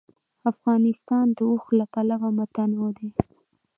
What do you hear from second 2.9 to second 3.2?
دی.